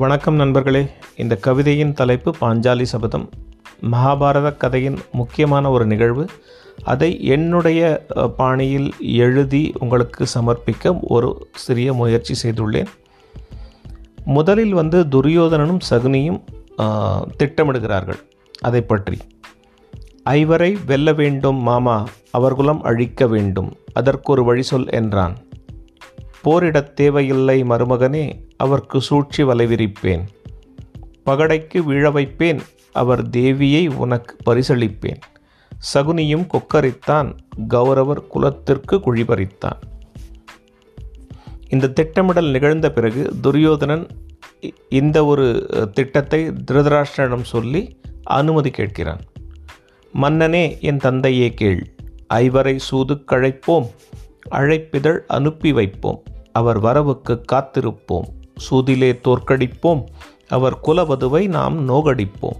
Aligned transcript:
வணக்கம் 0.00 0.34
நண்பர்களே. 0.34 0.80
இந்த 1.16 1.34
கவிதையின் 1.36 1.92
தலைப்பு 1.92 2.30
பாஞ்சாலி 2.40 2.82
சபதம். 2.82 3.26
மகாபாரத 3.92 4.56
கதையின் 4.56 4.96
முக்கியமான 5.12 5.70
ஒரு 5.70 5.86
நிகழ்வு. 5.86 6.24
அதை 6.84 7.08
என்னுடைய 7.24 8.06
பாணியில் 8.36 8.88
எழுதி 8.98 9.62
உங்களுக்கு 9.78 10.26
சமர்ப்பிக்க 10.34 10.94
ஒரு 11.08 11.48
சிறிய 11.54 11.92
முயற்சி 11.92 12.34
செய்துள்ளேன். 12.42 12.86
முதலில் 14.24 14.72
வந்து 14.72 15.04
துரியோதனனும் 15.04 15.84
சகுனியும் 15.90 16.40
திட்டமிடுகிறார்கள். 17.42 18.20
அதை 18.60 18.82
பற்றி. 18.82 19.18
ஐவரை 20.22 20.72
வெல்ல 20.86 21.12
வேண்டும் 21.12 21.60
மாமா. 21.70 21.98
அவர்குலம் 22.30 22.82
அழிக்க 22.82 23.26
வேண்டும். 23.26 23.70
அதற்கொரு 23.92 24.44
வழி 24.44 24.62
சொல் 24.62 24.90
என்றான். 24.90 25.36
போரிடத் 26.44 26.92
தேவையில்லை 26.92 27.64
மருமகனே 27.64 28.32
அவர்க்கு 28.56 29.00
சூழ்ச்சி 29.00 29.42
வலைவிரிப்பேன். 29.42 30.20
பகடைக்கு 31.26 31.84
வீழ 31.84 32.12
வைப்பேன் 32.12 32.60
அவர் 32.92 33.28
தேவியை 33.28 33.94
உனக்கு 33.94 34.36
பரிசளிப்பேன். 34.46 35.20
சகுனியும் 35.94 36.46
கொக்கரித்தான் 36.46 37.36
கௌரவர் 37.68 38.26
குலத்திற்கு 38.26 38.96
குழிபறித்தான். 38.96 39.80
இந்த 41.68 41.88
திட்டமிடல் 41.88 42.50
நிகழ்ந்த 42.50 42.92
பிறகு 42.92 43.32
துரியோதனன் 43.40 44.06
இ- 44.60 44.72
இந்த 44.88 45.24
ஒரு 45.24 45.66
திட்டத்தை 45.92 46.48
திருதராஷ்டிரனிடம் 46.48 47.42
சொல்லி 47.42 48.00
அனுமதி 48.22 48.70
கேட்கிறான். 48.70 49.20
மன்னனே 50.12 50.80
என் 50.80 50.96
தந்தையே 50.96 51.54
கேள் 51.54 51.94
ஐவரை 52.34 52.76
சூது 52.76 53.14
கழைப்போம் 53.14 53.90
அழைப்பிதழ் 54.50 55.18
அனுப்பி 55.26 55.72
வைப்போம். 55.72 56.22
அவர் 56.52 56.78
வரவுக்கு 56.78 57.44
காத்திருப்போம். 57.52 58.28
சூதிலே 58.70 59.20
தோற்கடிப்போம். 59.24 60.04
அவர் 60.48 60.78
குலவதுவை 60.84 61.48
நாம் 61.48 61.88
நோகடிப்போம். 61.88 62.58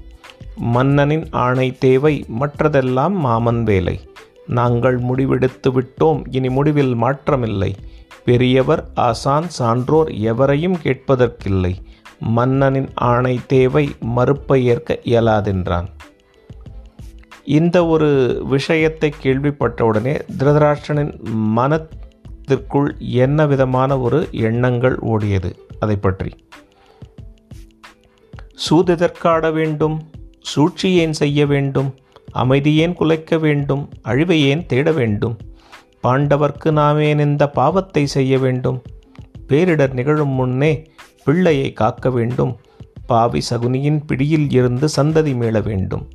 மன்னனின் 0.56 1.26
ஆணை 1.30 1.72
தேவை 1.72 2.24
மற்றதெல்லாம் 2.40 3.10
மாமன் 3.10 3.62
வேலை. 3.62 4.00
நாங்கள் 4.46 4.98
முடிவெடுத்து 5.00 5.70
விட்டோம் 5.70 6.22
இனி 6.30 6.48
முடிவில் 6.48 6.94
மாற்றமில்லை. 6.94 7.74
பெரியவர் 8.24 8.88
ஆசான் 8.94 9.48
சான்றோர் 9.48 10.12
எவரையும் 10.12 10.76
கேட்பதற்கில்லை. 10.84 11.74
மன்னனின் 12.18 12.88
ஆணை 12.94 13.40
தேவை 13.46 13.94
மறுப்பை 14.00 14.66
ஏற்க 14.66 14.98
இயலாதென்றான். 15.04 15.86
இந்த 17.44 17.86
ஒரு 17.86 18.40
விஷயத்தை 18.44 19.14
கேள்விப்பட்டவுடனே 19.22 20.20
திருதராஷ்டிரனின் 20.38 21.20
மனத்திற்குள் 22.50 22.96
என்ன 22.98 23.46
விதமான 23.46 23.98
ஒரு 23.98 24.28
எண்ணங்கள் 24.30 24.96
ஓடியது? 24.96 25.50
அதை 25.78 25.96
பற்றி. 25.96 26.30
சூதெதற்காட 28.54 29.52
வேண்டும்? 29.52 30.10
சூழ்ச்சி 30.40 30.94
ஏன் 30.94 31.12
செய்ய 31.12 31.46
வேண்டும்? 31.46 31.94
அமைதி 32.30 32.74
ஏன் 32.74 32.94
குலைக்க 32.94 33.38
வேண்டும்? 33.38 33.88
அழிவை 34.02 34.42
ஏன் 34.42 34.66
தேட 34.66 34.92
வேண்டும்? 34.92 35.38
பாண்டவர்க்கு 36.02 36.72
நாமேன் 36.72 37.20
இந்த 37.20 37.48
பாவத்தை 37.50 38.06
செய்ய 38.06 38.38
வேண்டும்? 38.38 38.82
பேரிடர் 39.48 39.92
நிகழும் 39.92 40.34
முன்னே 40.34 40.90
பிள்ளையை 41.24 41.72
காக்க 41.72 42.10
வேண்டும்? 42.10 42.58
பாவி 43.06 43.40
சகுனியின் 43.50 44.00
பிடியில் 44.06 44.50
இருந்து 44.50 44.88
சந்ததி 44.96 45.36
மீள 45.36 45.60
வேண்டும்? 45.60 46.10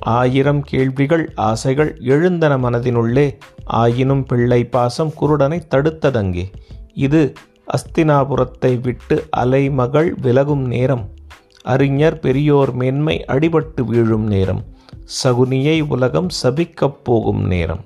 ஆயிரம் 0.00 0.62
கேள்விகள் 0.62 1.32
ஆசைகள் 1.34 1.96
எழுந்தன 2.00 2.56
மனதினுள்ளே 2.58 3.38
ஆயினும் 3.72 4.24
பிள்ளை 4.24 4.64
பாசம் 4.64 5.12
குருடனை 5.20 5.60
தடுத்ததங்கே. 5.70 6.44
இது 6.94 7.32
அஸ்தினாபுரத்தை 7.66 8.80
விட்டு 8.80 9.26
அலைமகள் 9.30 10.14
விலகும் 10.14 10.64
நேரம். 10.66 11.08
அறிஞர் 11.62 12.18
பெரியோர் 12.18 12.72
மேன்மை 12.74 13.24
அடிபட்டு 13.28 13.84
வீழும் 13.84 14.26
நேரம். 14.26 14.62
சகுனியை 15.24 15.86
உலகம் 15.88 16.28
சபிக்கப் 16.42 17.00
போகும் 17.02 17.46
நேரம். 17.46 17.84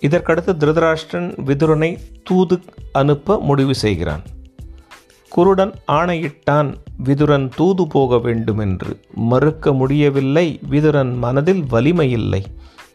இதற்கடுத்து 0.00 0.52
திருதராஷ்டிரன் 0.56 1.30
விதுரனை 1.46 1.98
தூது 2.24 2.60
அனுப்ப 2.92 3.40
முடிவு 3.40 3.74
செய்கிறான். 3.74 4.22
குருடன் 5.28 5.74
ஆணையிட்டான் 5.86 6.74
விதுரன் 7.04 7.50
தூது 7.56 7.86
போக 7.86 8.18
வேண்டுமென்று. 8.18 9.00
மறுக்க 9.14 9.72
முடியவில்லை 9.72 10.60
விதுரன் 10.70 11.16
மனதில் 11.16 11.62
வலிமையில்லை. 11.62 12.44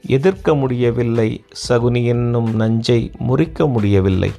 எதிர்க்க 0.07 0.55
முடியவில்லை 0.55 1.43
சகுனி 1.69 2.05
என்னும் 2.05 2.55
நஞ்சை 2.55 3.11
முறிக்க 3.17 3.67
முடியவில்லை. 3.67 4.31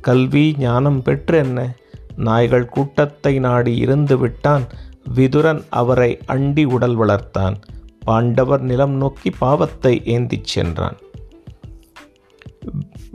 கல்வி 0.00 0.54
ஞானம் 0.58 1.02
பெற்று 1.02 1.38
என்ன 1.38 1.76
நாய்கள் 2.16 2.68
கூட்டத்தை 2.68 3.38
நாடி 3.38 3.76
இருந்து 3.76 4.18
விட்டான் 4.18 4.62
விதுரன் 5.14 5.64
அவரை 5.68 6.18
அண்டி 6.28 6.64
உடல் 6.64 6.98
வளர்த்தான். 6.98 7.54
பாண்டவர் 8.00 8.60
நிலம் 8.60 8.92
நோக்கி 8.92 9.30
பாவத்தை 9.30 10.02
ஏந்திச் 10.04 10.44
சென்றான். 10.44 10.96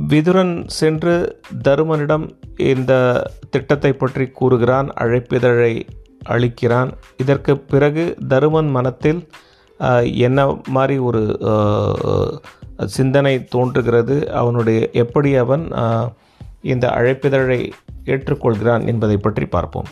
விதுரன் 0.09 0.63
சென்று 0.67 1.41
தருமனிடம் 1.67 2.38
இந்த 2.73 2.93
திட்டத்தை 3.53 3.91
பற்றி 3.93 4.25
கூறுகிறான் 4.39 4.87
அழைப்பிதழை 5.03 5.73
அளிக்கிறான். 6.33 6.89
இதற்கு 7.23 7.53
பிறகு 7.73 8.03
தருமன் 8.31 8.71
மனத்தில் 8.77 9.21
என்ன 10.27 10.39
மாதிரி 10.75 10.95
ஒரு 11.09 11.21
சிந்தனை 12.95 13.35
தோன்றுகிறது 13.53 14.15
அவனுடைய 14.41 14.79
எப்படி 15.03 15.29
அவன் 15.43 15.63
இந்த 16.71 16.85
அழைப்பிதழை 16.97 17.61
ஏற்றுக்கொள்கிறான் 18.13 18.83
என்பதை 18.91 19.17
பற்றி 19.17 19.45
பார்ப்போம். 19.55 19.89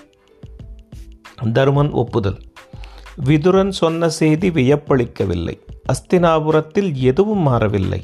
தருமன் 1.57 1.91
ஒப்புதல். 2.01 2.39
விதுரன் 3.27 3.73
சொன்ன 3.81 4.09
செய்தி 4.19 4.49
வியப்பளிக்கவில்லை. 4.57 5.55
அஸ்தினாபுரத்தில் 5.93 6.89
எதுவும் 7.11 7.45
மாறவில்லை. 7.49 8.01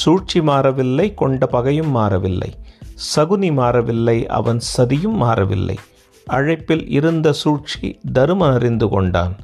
சூழ்ச்சி 0.00 0.40
மாறவில்லை 0.50 1.06
கொண்ட 1.20 1.46
பகையும் 1.46 1.92
மாறவில்லை. 1.98 2.50
சகுனி 2.94 3.52
மாறவில்லை 3.52 4.26
அவன் 4.26 4.60
சதியும் 4.76 5.12
மாறவில்லை. 5.12 5.78
அழைப்பில் 6.26 6.88
இருந்த 6.88 7.32
சூழ்ச்சி 7.32 7.98
தருமன் 8.12 8.52
அறிந்து 8.52 8.88
கொண்டான். 8.88 9.36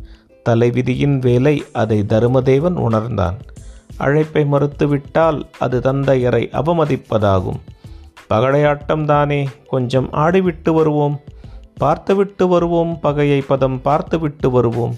தலைவிதியின் 0.48 1.18
வேலை 1.18 1.64
அதை 1.72 2.04
தருமதேவன் 2.08 2.76
உணர்ந்தான். 2.76 3.36
அழைப்பை 3.96 4.44
மறுத்துவிட்டால் 4.44 5.42
அது 5.58 5.80
தந்தையரை 5.80 6.48
அவமதிப்பதாகும். 6.52 7.60
பகடையாட்டம் 8.30 9.04
தானே 9.04 9.48
கொஞ்சம் 9.66 10.12
ஆடிவிட்டு 10.12 10.72
வருவோம். 10.72 11.20
பார்த்துவிட்டு 11.74 12.48
வருவோம் 12.48 13.00
பகையை 13.00 13.40
பதம் 13.40 13.82
பார்த்துவிட்டு 13.82 14.50
வருவோம். 14.50 14.96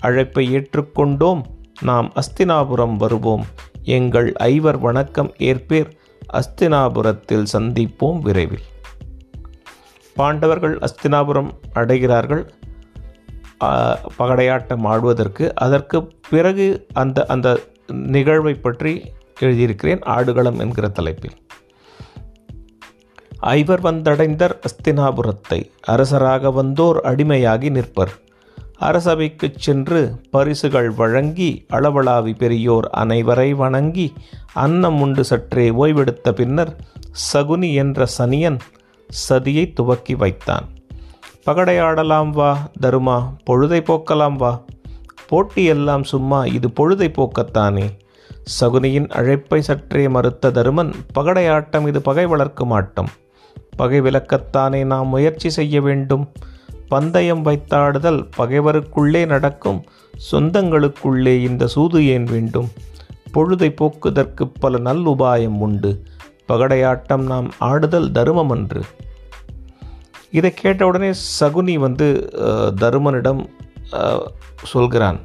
அழைப்பை 0.00 0.56
ஏற்றுக்கொண்டோம் 0.56 1.40
நாம் 1.80 2.12
அஸ்தினாபுரம் 2.12 2.96
வருவோம். 2.96 3.44
எங்கள் 3.82 4.32
ஐவர் 4.32 4.78
வணக்கம் 4.78 5.32
ஏற்பேர் 5.38 5.90
அஸ்தினாபுரத்தில் 6.32 7.46
சந்திப்போம் 7.52 8.20
விரைவில். 8.20 8.66
பாண்டவர்கள் 10.14 10.78
அஸ்தினாபுரம் 10.78 11.50
அடைகிறார்கள். 11.74 12.48
பகடையாட்டம் 14.18 14.84
ஆடுவதற்கு. 14.84 15.54
அதற்கு 15.54 16.12
பிறகு 16.30 16.86
அந்த 16.92 17.26
அந்த 17.26 17.60
நிகழ்வை 17.86 18.54
பற்றி 18.54 19.12
எழுதியிருக்கிறேன் 19.40 20.02
ஆடுகளம் 20.02 20.58
என்கிற 20.58 20.88
தலைப்பில். 20.88 21.36
ஐவர் 23.38 23.82
வந்தடைந்தர் 23.82 24.58
அஸ்தினாபுரத்தை. 24.66 25.70
அரசராக 25.82 26.62
வந்தோர் 26.62 26.98
அடிமையாகி 27.02 27.70
நிற்பர். 27.70 28.12
அரசவைக்குச் 28.82 29.58
சென்று 29.58 30.20
பரிசுகள் 30.30 30.90
வழங்கி 30.90 31.66
அளவளாவி 31.72 32.36
பெரியோர் 32.36 32.90
அனைவரை 32.96 33.50
வணங்கி 33.50 34.12
அன்னம் 34.52 35.00
உண்டு 35.00 35.24
சற்றே 35.24 35.70
ஓய்வெடுத்த 35.70 36.30
பின்னர் 36.30 36.76
சகுனி 37.32 37.74
என்ற 37.74 38.06
சனியன் 38.18 38.58
சதியை 39.28 39.72
துவக்கி 39.72 40.14
வைத்தான். 40.14 40.68
பகடையாடலாம் 41.46 42.30
வா 42.30 42.70
தருமா 42.80 43.36
பொழுதை 43.50 43.80
போக்கலாம் 43.82 44.36
வா. 44.36 44.60
போட்டி 45.26 45.64
எல்லாம் 45.64 46.02
சும்மா 46.02 46.44
இது 46.44 46.68
பொழுதை 46.68 47.12
போக்கத்தானே 47.12 47.90
சகுனியின் 48.60 49.08
அழைப்பை 49.08 49.62
சற்றே 49.62 50.08
மறுத்த 50.08 50.50
தருமன் 50.50 50.92
பகடையாட்டம் 51.14 51.88
இது 51.88 52.02
பகை 52.02 52.26
வளர்க்கும் 52.26 52.70
ஆட்டம். 52.70 53.08
பகை 53.76 54.00
விளக்கத்தானே 54.00 54.84
நாம் 54.84 55.08
முயற்சி 55.08 55.50
செய்ய 55.50 55.80
வேண்டும். 55.80 56.32
பந்தயம் 56.92 57.42
வைத்தாடுதல் 57.46 58.20
பகைவருக்குள்ளே 58.38 59.22
நடக்கும் 59.26 59.80
சொந்தங்களுக்குள்ளே 60.30 61.34
இந்த 61.48 61.66
சூது 61.74 62.00
ஏன் 62.14 62.26
வேண்டும்? 62.32 62.68
பொழுதை 63.34 63.68
போக்குதற்கு 63.80 64.44
பல 64.62 64.78
நல்லுபாயம் 64.88 65.60
உண்டு. 65.66 65.92
பகடையாட்டம் 66.48 67.24
நாம் 67.32 67.48
ஆடுதல் 67.70 68.08
தருமம் 68.10 68.50
தருமமன்று. 68.50 68.82
இதை 70.38 70.50
கேட்டவுடனே 70.54 71.10
சகுனி 71.40 71.74
வந்து 71.84 72.06
தருமனிடம் 72.82 73.42
சொல்கிறான் 74.72 75.18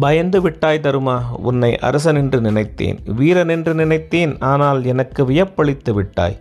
பயந்து 0.00 0.38
விட்டாய் 0.44 0.84
தருமா? 0.84 1.16
உன்னை 1.48 1.70
அரசன் 1.88 2.18
என்று 2.20 2.38
நினைத்தேன். 2.40 2.98
வீரன் 3.18 3.52
என்று 3.54 3.72
நினைத்தேன். 3.74 4.32
ஆனால் 4.52 4.80
எனக்கு 4.92 5.22
வியப்பளித்து 5.30 5.92
விட்டாய். 5.98 6.36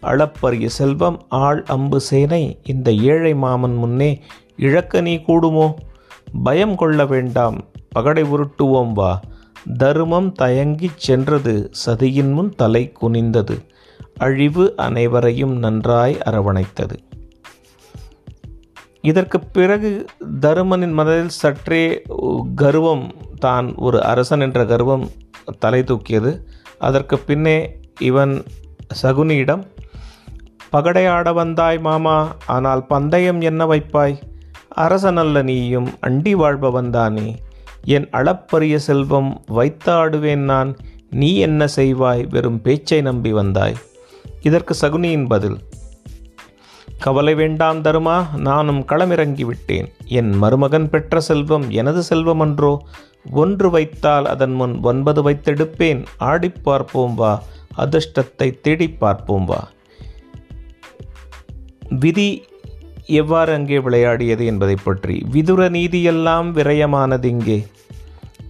அளப்பரிய 0.00 0.68
செல்வம் 0.68 1.24
ஆள் 1.28 1.62
அம்பு 1.62 2.00
சேனை 2.00 2.60
இந்த 2.64 2.92
ஏழை 2.92 3.34
மாமன் 3.34 3.74
முன்னே 3.74 4.22
இழக்க 4.56 5.00
நீ 5.00 5.14
கூடுமோ? 5.16 5.74
பயம் 6.42 6.76
கொள்ள 6.76 7.06
வேண்டாம் 7.06 7.64
பகடை 7.88 8.22
உருட்டுவோம் 8.22 8.92
வா. 8.92 9.20
தருமம் 9.78 10.32
தயங்கிச் 10.42 10.96
சென்றது 10.96 11.70
சதியின் 11.86 12.32
முன் 12.32 12.50
தலை 12.50 12.92
குனிந்தது. 13.02 13.64
அழிவு 14.16 14.76
அனைவரையும் 14.76 15.58
நன்றாய் 15.58 16.18
அரவணைத்தது. 16.26 16.96
இதற்கு 19.00 19.40
பிறகு 19.40 20.04
தருமனின் 20.40 20.92
மனதில் 20.92 21.28
சற்றே 21.28 22.02
கர்வம் 22.54 23.12
தான் 23.38 23.74
ஒரு 23.74 24.02
அரசன் 24.02 24.40
என்ற 24.40 24.64
கர்வம் 24.64 25.10
தலை 25.58 25.80
தூக்கியது. 25.80 26.46
அதற்கு 26.78 27.18
பின்னே 27.18 27.78
இவன் 28.00 28.42
சகுனியிடம் 29.02 29.62
பகடையாட 30.76 31.32
வந்தாய் 31.32 31.78
மாமா 31.78 32.36
ஆனால் 32.46 32.86
பந்தயம் 32.86 33.40
என்ன 33.40 33.66
வைப்பாய்? 33.66 34.22
அரசனல்ல 34.76 35.42
நீயும் 35.42 35.88
அண்டி 36.06 36.34
வாழ்பவன்தானே 36.34 37.34
என் 37.84 38.08
அளப்பரிய 38.10 38.78
செல்வம் 38.78 39.44
வைத்தாடுவேன் 39.48 40.36
நான் 40.36 40.76
நீ 41.10 41.36
என்ன 41.36 41.66
செய்வாய்? 41.76 42.28
வெறும் 42.28 42.62
பேச்சை 42.62 43.00
நம்பி 43.00 43.32
வந்தாய். 43.32 43.76
இதற்கு 44.40 44.74
சகுனியின் 44.80 45.26
பதில் 45.26 45.56
கவலை 46.98 47.34
வேண்டாம் 47.34 47.82
தருமா 47.82 48.36
நானும் 48.36 48.84
களமிறங்கி 48.84 49.44
விட்டேன். 49.44 49.92
என் 50.04 50.30
மருமகன் 50.30 50.90
பெற்ற 50.90 51.20
செல்வம் 51.20 51.70
எனது 51.70 52.02
செல்வம் 52.02 52.40
அன்றோ 52.40 52.82
ஒன்று 53.30 53.70
வைத்தால் 53.70 54.26
அதன் 54.26 54.52
முன் 54.52 54.82
ஒன்பது 54.82 55.30
வைத்தெடுப்பேன். 55.30 56.04
ஆடிப் 56.18 56.64
பார்ப்போம் 56.64 57.14
வா 57.14 57.42
அதிர்ஷ்டத்தை 57.78 58.60
தேடிப் 58.60 59.00
பார்ப்போம் 59.00 59.44
வா. 59.44 59.68
விதி 61.88 62.44
எவ்வாறு 63.06 63.52
அங்கே 63.52 63.78
விளையாடியது 63.78 64.44
என்பதை 64.44 64.76
பற்றி. 64.84 65.22
விதுர 65.30 65.68
நீதியெல்லாம் 65.68 66.50
விரயமானது 66.52 67.24
இங்கே. 67.24 67.66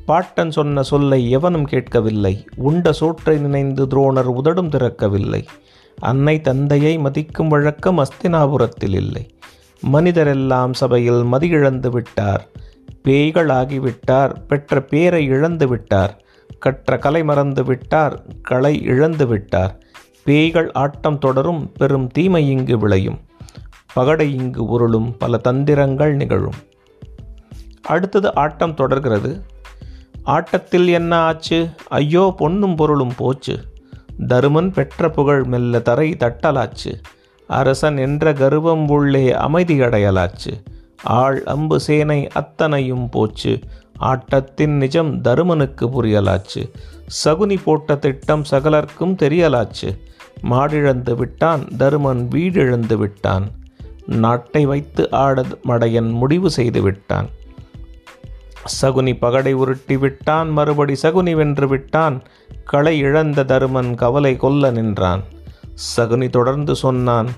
பாட்டன் 0.06 0.50
சொன்ன 0.50 0.82
சொல்லை 0.82 1.30
எவனும் 1.30 1.64
கேட்கவில்லை. 1.64 2.46
உண்ட 2.56 2.92
சோற்றை 2.92 3.38
நினைந்து 3.38 3.86
துரோணர் 3.86 4.24
உதடும் 4.24 4.68
திறக்கவில்லை. 4.68 5.44
அன்னை 5.98 6.40
தந்தையை 6.40 6.98
மதிக்கும் 6.98 7.48
வழக்கம் 7.48 7.98
அஸ்தினாபுரத்தில் 7.98 8.94
இல்லை. 8.94 9.30
மனிதரெல்லாம் 9.92 10.72
சபையில் 10.72 11.24
மதியிழந்து 11.32 11.90
விட்டார். 11.90 12.48
பேய்களாகிவிட்டார் 13.04 14.34
பெற்ற 14.48 14.82
பேரை 14.82 15.24
இழந்து 15.24 15.68
விட்டார். 15.68 16.24
கற்ற 16.58 16.98
கலை 16.98 17.24
மறந்து 17.24 17.64
விட்டார். 17.64 18.26
களை 18.42 18.82
இழந்து 18.82 19.26
விட்டார். 19.26 19.82
பேய்கள் 20.26 20.72
ஆட்டம் 20.72 21.18
தொடரும் 21.18 21.72
பெரும் 21.72 22.06
தீமை 22.06 22.50
இங்கு 22.50 22.78
விளையும். 22.78 23.18
பகடை 23.94 24.34
இங்கு 24.34 24.64
உருளும் 24.66 25.14
பல 25.18 25.40
தந்திரங்கள் 25.44 26.14
நிகழும். 26.14 26.58
அடுத்தது 27.82 28.34
ஆட்டம் 28.34 28.74
தொடர்கிறது. 28.74 29.42
ஆட்டத்தில் 30.22 30.88
என்ன 30.88 31.16
ஆச்சு? 31.16 31.68
ஐயோ 31.88 32.34
பொன்னும் 32.36 32.74
பொருளும் 32.74 33.14
போச்சு. 33.16 33.56
தருமன் 34.28 34.72
பெற்ற 34.72 35.10
புகழ் 35.10 35.44
மெல்ல 35.44 35.80
தரை 35.80 36.16
தட்டலாச்சு. 36.18 36.92
அரசன் 37.46 37.96
என்ற 37.96 38.32
கர்வம் 38.32 38.88
உள்ளே 38.88 39.32
அமைதி 39.32 39.80
அடையலாச்சு 39.80 40.62
ஆள் 41.04 41.42
அம்பு 41.44 41.80
சேனை 41.80 42.28
அத்தனையும் 42.28 43.08
போச்சு. 43.08 43.58
ஆட்டத்தின் 43.98 44.76
நிஜம் 44.76 45.20
தருமனுக்கு 45.20 45.86
புரியலாச்சு. 45.86 46.62
சகுனி 47.24 47.56
போட்ட 47.64 47.96
திட்டம் 47.96 48.44
சகலர்க்கும் 48.50 49.16
தெரியலாச்சு. 49.22 49.98
மாடிழந்து 50.42 51.14
விட்டான் 51.14 51.64
தருமன் 51.78 52.28
வீடிழந்து 52.28 52.94
விட்டான். 52.94 53.48
நாட்டை 54.06 54.66
வைத்து 54.66 55.10
ஆட 55.10 55.44
மடையன் 55.68 56.12
முடிவு 56.12 56.50
செய்து 56.50 56.82
விட்டான். 56.82 57.28
சகுனி 58.82 59.18
பகடை 59.18 59.52
உருட்டி 59.52 59.96
விட்டான் 59.96 60.48
மறுபடி 60.48 60.94
சகுனி 61.02 61.34
வென்று 61.34 61.68
விட்டான். 61.68 62.22
களை 62.64 62.98
இழந்த 62.98 63.44
தருமன் 63.44 63.94
கவலை 63.94 64.36
கொல்ல 64.36 64.70
நின்றான். 64.70 65.22
சகுனி 65.96 66.30
தொடர்ந்து 66.30 66.76
சொன்னான் 66.76 67.28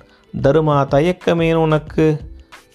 தருமா 0.43 0.87
தயக்கமேன் 0.89 1.55
உனக்கு? 1.55 2.21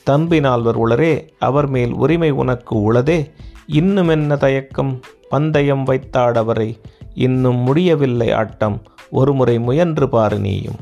தம்பி 0.03 0.39
நால்வர் 0.39 0.79
உளரே 0.79 1.27
அவர் 1.39 1.67
மேல் 1.67 1.93
உரிமை 1.93 2.29
உனக்கு 2.29 2.93
உளதே. 2.93 3.31
இன்னும் 3.67 4.07
என்ன 4.07 4.35
தயக்கம்? 4.35 4.99
பந்தயம் 5.29 5.85
வைத்தாடவரை 5.87 6.79
இன்னும் 7.13 7.55
முடியவில்லை 7.55 8.31
ஆட்டம். 8.31 8.81
ஒருமுறை 9.13 9.55
முயன்று 9.59 10.09
பாரு 10.09 10.37
நீயும். 10.39 10.79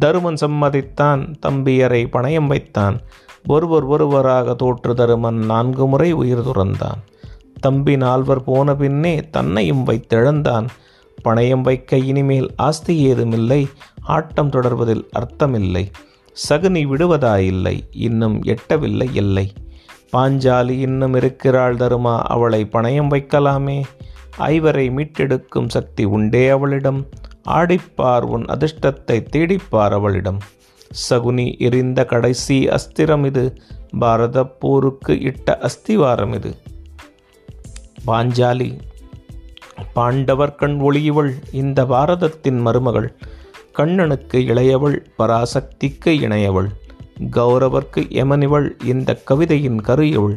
தருமன் 0.00 0.38
சம்மதித்தான் 0.40 1.22
தம்பியரை 1.46 2.02
பணயம் 2.12 2.46
வைத்தான். 2.46 2.96
ஒருவர் 3.46 3.84
ஒருவராக 3.84 4.54
தோற்று 4.54 4.92
தருமன் 4.94 5.38
நான்கு 5.44 5.86
முறை 5.86 6.10
உயிர் 6.12 6.46
துறந்தான். 6.48 7.00
தம்பி 7.60 7.94
நால்வர் 7.96 8.44
போன 8.44 8.74
பின்னே 8.74 9.14
தன்னையும் 9.30 9.84
வைத்தெழுந்தான். 9.86 10.66
பணயம் 11.24 11.60
வைக்க 11.60 11.96
இனிமேல் 12.10 12.48
ஆஸ்தி 12.56 12.94
ஏதுமில்லை 13.02 13.62
ஆட்டம் 14.16 14.50
தொடர்வதில் 14.50 15.04
அர்த்தமில்லை. 15.18 15.84
சகுனி 16.48 16.82
விடுவதாயில்லை 16.90 17.76
இன்னும் 17.90 18.36
எட்டவில்லை 18.42 19.08
இல்லை 19.12 19.46
பாஞ்சாலி 20.12 20.74
இன்னும் 20.80 21.14
இருக்கிறாள் 21.14 21.74
தருமா 21.76 22.14
அவளை 22.34 22.60
பணயம் 22.72 23.10
வைக்கலாமே? 23.14 23.78
ஐவரை 24.38 24.86
மீட்டெடுக்கும் 24.90 25.68
சக்தி 25.68 26.04
உண்டே 26.04 26.48
அவளிடம். 26.48 27.00
ஆடிப்பார் 27.48 28.20
உன் 28.20 28.44
அதிர்ஷ்டத்தை 28.44 29.26
தேடிப்பார் 29.32 29.90
அவளிடம். 29.90 30.38
சகுனி 31.10 31.58
எரிந்த 31.58 32.04
கடைசி 32.04 32.68
அஸ்திரம் 32.68 33.24
இது. 33.24 33.56
பாரத 33.98 34.44
போருக்கு 34.44 35.20
இட்ட 35.20 35.58
அஸ்திவாரம் 35.58 36.34
இது. 36.34 36.56
பாஞ்சாலி 38.06 38.78
பாண்டவர் 39.94 40.54
கண் 40.54 40.78
ஒளியவள் 40.80 41.30
இந்த 41.52 41.84
பாரதத்தின் 41.84 42.60
மருமகள். 42.60 43.16
கண்ணனுக்கு 43.72 44.38
இளையவள் 44.38 44.96
பராசக்திக்கு 45.18 46.10
இணையவள். 46.20 46.68
கௌரவர்க்கு 47.30 48.10
எமனிவள் 48.10 48.84
இந்த 48.84 49.20
கவிதையின் 49.30 49.80
கருயவள். 49.80 50.36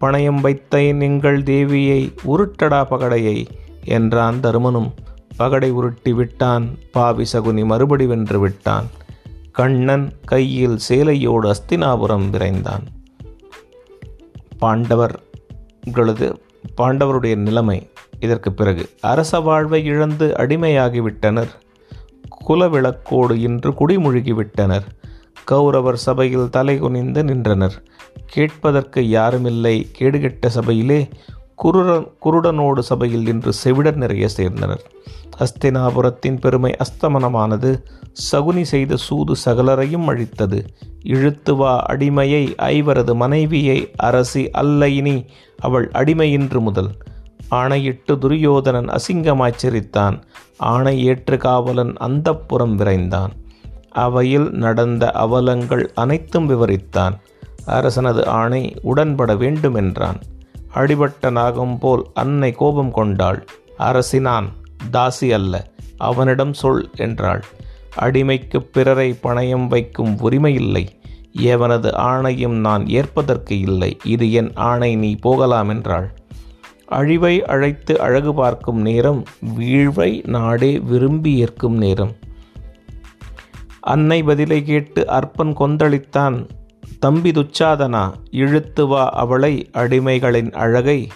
பணயம் 0.00 0.40
வைத்தேன் 0.40 1.00
எங்கள் 1.00 1.42
தேவியை 1.42 2.14
உருட்டடா 2.24 2.80
பகடையை 2.90 3.46
என்றான் 3.84 4.40
தருமனும். 4.40 4.94
பகடை 5.36 5.70
உருட்டி 5.70 6.12
விட்டான் 6.12 6.78
பாவி 6.92 7.24
சகுனி 7.32 7.64
மறுபடி 7.64 8.06
வென்று 8.06 8.38
விட்டான். 8.40 8.88
கண்ணன் 9.52 10.12
கையில் 10.24 10.78
சேலையோடு 10.88 11.54
அஸ்தினாபுரம் 11.54 12.30
விரைந்தான். 12.30 12.84
பாண்டவர்களது 14.60 16.36
பாண்டவருடைய 16.76 17.36
நிலைமை 17.36 17.90
இதற்கு 18.20 18.52
பிறகு. 18.52 18.90
அரச 19.00 19.40
வாழ்வை 19.40 19.84
இழந்து 19.84 20.34
அடிமையாகிவிட்டனர். 20.38 21.48
குலவிளக்கோடு 22.48 23.32
இன்று 23.32 23.70
குடிமுழுகிவிட்டனர். 23.70 24.82
கௌரவர் 25.44 25.96
சபையில் 25.96 26.50
தலை 26.50 26.78
குனிந்து 26.78 27.24
நின்றனர். 27.24 27.82
கேட்பதற்கு 28.26 29.00
யாருமில்லை. 29.00 29.86
கேடுகெட்ட 29.98 30.46
சபையிலே 30.46 31.08
குருடன் 31.62 32.06
குருடனோடு 32.24 32.78
சபையில் 32.78 33.22
நின்று 33.22 33.52
செவிடர் 33.52 33.96
நிறைய 33.96 34.28
சேர்ந்தனர். 34.36 34.82
அஸ்தினாபுரத்தின் 35.38 36.40
பெருமை 36.40 36.72
அஸ்தமனமானது 36.76 37.70
சகுனி 38.24 38.62
செய்த 38.62 38.96
சூது 38.96 39.34
சகலரையும் 39.44 40.04
அழித்தது. 40.04 40.58
இழுத்து 41.02 41.56
வா 41.56 41.86
அடிமையை 41.88 42.54
ஐவரது 42.56 43.14
மனைவியை 43.14 43.90
அரசி 43.96 44.50
அல்ல 44.50 44.88
இனி 44.88 45.24
அவள் 45.58 45.90
அடிமையின்று 45.94 46.60
முதல். 46.60 46.90
ஆணையிட்டு 47.48 48.18
துரியோதனன் 48.18 48.88
அசிங்கமாச்சரித்தான் 48.88 50.22
ஆணை 50.56 51.04
ஏற்று 51.04 51.36
காவலன் 51.36 51.92
அந்தப்புறம் 52.00 52.74
விரைந்தான். 52.74 53.32
அவையில் 53.90 54.50
நடந்த 54.64 55.10
அவலங்கள் 55.10 55.92
அனைத்தும் 55.94 56.50
விவரித்தான். 56.50 57.16
அரசனது 57.66 58.26
ஆணை 58.26 58.62
உடன்பட 58.82 59.36
வேண்டுமென்றான். 59.36 60.20
அடிபட்ட 60.72 61.30
நாகம் 61.30 61.78
போல் 61.78 62.10
அன்னை 62.14 62.52
கோபம் 62.52 62.92
கொண்டாள். 62.92 63.46
அரசினான் 63.76 64.48
தாசி 64.92 65.32
அல்ல 65.32 65.70
அவனிடம் 65.98 66.52
சொல் 66.52 66.90
என்றாள். 66.96 67.44
அடிமைக்கு 68.00 68.58
பிறரை 68.58 69.18
பணயம் 69.22 69.66
வைக்கும் 69.66 70.16
உரிமையில்லை 70.18 70.84
எவனது 71.32 71.90
ஆணையும் 71.90 72.56
நான் 72.66 72.88
ஏற்பதற்கு 72.88 73.58
இல்லை. 73.60 73.96
இது 74.04 74.32
என் 74.32 74.50
ஆணை 74.54 74.96
நீ 74.96 75.16
போகலாம் 75.16 75.68
என்றாள். 75.68 76.08
அழிவை 76.86 77.44
அழைத்து 77.44 78.00
அழகு 78.00 78.34
பார்க்கும் 78.34 78.80
நேரம் 78.80 79.24
வீழ்வை 79.58 80.28
நாடே 80.28 80.78
விரும்பி 80.78 81.36
ஏற்கும் 81.36 81.76
நேரம். 81.76 82.12
அன்னை 83.80 84.22
பதிலை 84.22 84.62
கேட்டு 84.62 85.08
அற்பன் 85.08 85.56
கொந்தளித்தான். 85.56 86.48
தம்பி 87.02 87.30
துச்சாதனா 87.30 88.12
இழுத்து 88.30 88.86
வா 88.86 89.08
அவளை 89.08 89.70
அடிமைகளின் 89.72 90.52
அழகை. 90.52 91.08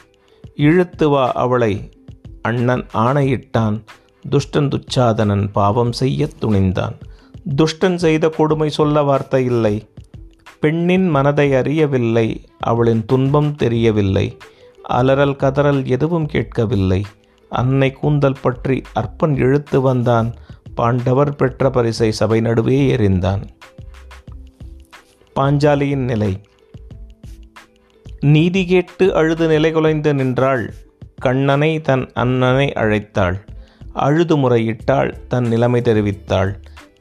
இழுத்து 0.55 1.09
வா 1.09 1.33
அவளை. 1.33 1.90
அண்ணன் 2.43 2.87
ஆணையிட்டான். 2.93 3.85
துஷ்டன் 4.31 4.71
துச்சாதனன் 4.71 5.49
பாவம் 5.52 5.93
செய்ய 5.93 6.28
துணிந்தான். 6.40 6.95
துஷ்டன் 7.57 7.95
செய்த 7.95 8.28
கொடுமை 8.28 8.71
சொல்ல 8.71 9.02
வார்த்தை 9.02 9.45
இல்லை. 9.45 9.88
பெண்ணின் 10.61 11.09
மனதை 11.09 11.55
அறியவில்லை. 11.55 12.45
அவளின் 12.61 13.05
துன்பம் 13.07 13.55
தெரியவில்லை. 13.55 14.37
அலறல் 14.88 15.37
கதறல் 15.37 15.85
எதுவும் 15.85 16.26
கேட்கவில்லை. 16.26 17.05
அன்னை 17.49 17.93
கூந்தல் 17.93 18.43
பற்றி 18.43 18.83
அற்பன் 18.93 19.37
இழுத்து 19.37 19.81
வந்தான். 19.81 20.35
பாண்டவர் 20.75 21.37
பெற்ற 21.37 21.71
பரிசை 21.71 22.12
சபை 22.12 22.40
நடுவே 22.40 22.97
எறிந்தான். 22.97 23.43
பாஞ்சாலியின் 25.37 26.05
நிலை. 26.05 26.40
நீதி 28.21 28.66
கேட்டு 28.66 29.14
அழுது 29.14 29.49
நிலைகுலைந்து 29.49 30.12
நின்றாள். 30.12 30.75
கண்ணனை 31.16 31.81
தன் 31.81 32.11
அண்ணனை 32.14 32.73
அழைத்தாள். 32.73 33.40
அழுது 33.93 34.37
முறையிட்டாள் 34.37 35.26
தன் 35.28 35.47
நிலைமை 35.47 35.81
தெரிவித்தாள். 35.81 36.55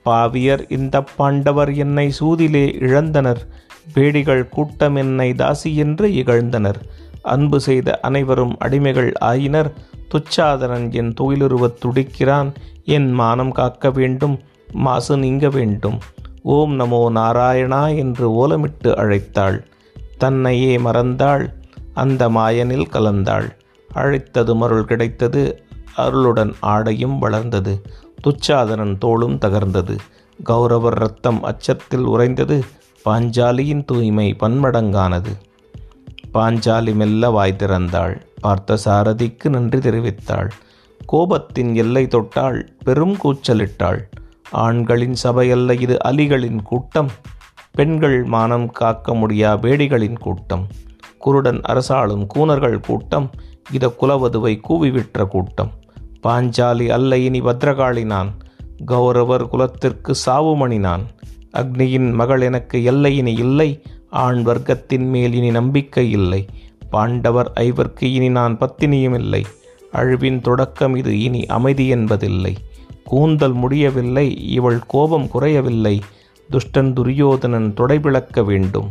பாவியர் 0.06 0.72
இந்த 0.72 1.02
பாண்டவர் 1.02 1.74
என்னை 1.74 2.14
சூதிலே 2.20 2.76
இழந்தனர். 2.76 3.48
பேடிகள் 3.94 4.50
கூட்டம் 4.50 4.96
என்னை 4.96 5.32
தாசி 5.32 5.76
என்று 5.76 6.08
இகழ்ந்தனர். 6.08 6.82
அன்பு 7.22 7.60
செய்த 7.60 8.00
அனைவரும் 8.00 8.58
அடிமைகள் 8.66 9.12
ஆயினர். 9.20 9.74
துச்சாதனன் 10.08 10.92
என் 10.92 11.14
தொழிலுருவத் 11.22 11.78
துடிக்கிறான். 11.80 12.54
என் 12.84 13.12
மானம் 13.12 13.52
காக்க 13.52 13.92
வேண்டும் 13.92 14.40
மாசு 14.72 15.18
நீங்க 15.18 15.50
வேண்டும். 15.50 16.00
ஓம் 16.48 16.74
நமோ 16.80 17.10
நாராயணா 17.10 17.98
என்று 17.98 18.26
ஓலமிட்டு 18.32 18.92
அழைத்தாள். 18.96 19.56
தன்னையே 20.18 20.78
மறந்தாள் 20.78 21.46
அந்த 21.94 22.30
மாயனில் 22.30 22.92
கலந்தாள். 22.92 23.48
அழைத்தது 23.90 24.56
மருள் 24.56 24.86
கிடைத்தது 24.86 25.44
அருளுடன் 25.98 26.54
ஆடையும் 26.60 27.20
வளர்ந்தது. 27.20 27.74
துச்சாதனன் 28.24 28.98
தோளும் 28.98 29.38
தகர்ந்தது. 29.38 29.96
கௌரவர் 30.44 30.98
ரத்தம் 30.98 31.44
அச்சத்தில் 31.44 32.06
உறைந்தது 32.06 32.64
பாஞ்சாலியின் 33.06 33.86
தூய்மை 33.86 34.36
பன்மடங்கானது. 34.40 35.34
பாஞ்சாலி 36.34 36.94
மெல்ல 36.94 37.30
வாய் 37.30 37.56
திறந்தாள் 37.60 38.22
பார்த்த 38.42 38.78
சாரதிக்கு 38.86 39.50
நன்றி 39.50 39.80
தெரிவித்தாள். 39.80 40.50
கோபத்தின் 41.14 41.74
எல்லை 41.76 42.08
தொட்டாள் 42.08 42.62
பெரும் 42.84 43.18
கூச்சலிட்டாள். 43.24 44.02
ஆண்களின் 44.52 45.16
சபையல்ல 45.24 45.82
இது 45.82 45.98
அலிகளின் 46.06 46.62
கூட்டம். 46.62 47.12
பெண்கள் 47.72 48.24
மானம் 48.24 48.72
காக்க 48.72 49.14
முடியா 49.14 49.58
வேடிகளின் 49.58 50.20
கூட்டம். 50.20 50.68
குருடன் 51.18 51.62
அரசாளும் 51.70 52.28
கூனர்கள் 52.28 52.80
கூட்டம். 52.80 53.30
இத 53.72 53.94
குலவதுவை 54.02 54.60
கூவிவிற்ற 54.70 55.28
கூட்டம். 55.28 55.72
பாஞ்சாலி 56.24 56.88
அல்ல 56.88 57.18
இனி 57.18 57.42
பத்ரகாளி 57.42 58.06
நான். 58.06 58.34
கௌரவர் 58.86 59.48
குலத்திற்கு 59.48 60.16
சாவுமணி 60.26 60.80
நான். 60.80 61.02
அக்னியின் 61.58 62.14
மகள் 62.14 62.42
எனக்கு 62.42 62.84
எல்லை 62.84 63.18
இனி 63.18 63.34
இல்லை. 63.34 63.82
ஆண் 64.10 64.38
வர்க்கத்தின் 64.38 65.10
மேல் 65.10 65.34
இனி 65.34 65.52
நம்பிக்கை 65.52 66.12
இல்லை. 66.12 66.46
பாண்டவர் 66.90 67.52
ஐவர்க்கு 67.60 68.04
இனி 68.04 68.30
நான் 68.30 68.58
பத்தினியும் 68.58 69.16
இல்லை. 69.16 69.46
அழிவின் 69.94 70.42
தொடக்கம் 70.42 70.96
இது 70.96 71.20
இனி 71.20 71.46
அமைதி 71.46 71.88
என்பதில்லை. 71.88 72.58
கூந்தல் 73.06 73.54
முடியவில்லை 73.54 74.28
இவள் 74.50 74.80
கோபம் 74.88 75.28
குறையவில்லை 75.28 75.96
துஷ்டன் 76.50 76.94
துரியோதனன் 76.94 77.74
தொடைவிளக்க 77.74 78.44
வேண்டும். 78.46 78.90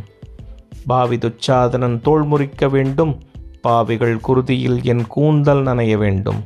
பாவி 0.87 1.17
துச்சாதனன் 1.17 1.97
தோல் 2.01 2.25
முறிக்க 2.25 2.69
வேண்டும் 2.69 3.13
பாவிகள் 3.61 4.17
குருதியில் 4.27 4.79
என் 4.83 5.05
கூந்தல் 5.07 5.63
நனைய 5.63 5.97
வேண்டும். 5.97 6.41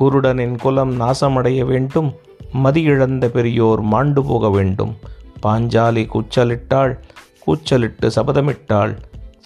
குருடனின் 0.00 0.56
குலம் 0.58 0.92
நாசமடைய 1.00 1.64
வேண்டும் 1.64 2.10
மதியிழந்த 2.64 3.26
பெரியோர் 3.28 3.80
மாண்டு 3.80 4.24
போக 4.24 4.50
வேண்டும். 4.50 4.92
பாஞ்சாலி 5.42 6.04
கூச்சலிட்டாள் 6.06 6.92
கூச்சலிட்டு 7.40 8.08
சபதமிட்டாள் 8.08 8.92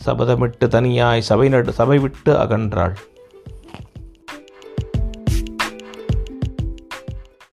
சபதமிட்டு 0.06 0.66
தனியாய் 0.68 1.26
சபை 1.28 1.48
நடு 1.48 1.72
சபை 1.72 1.98
விட்டு 1.98 2.32
அகன்றாள். 2.34 2.94